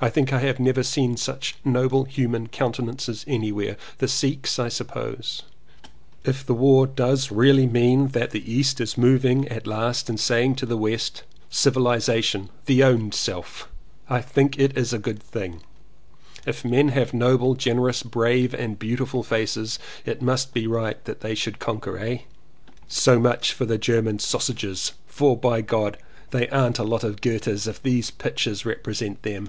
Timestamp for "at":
9.46-9.64